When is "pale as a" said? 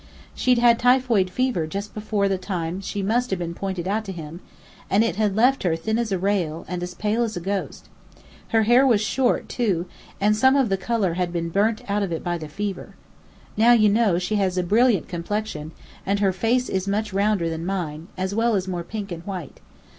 6.95-7.39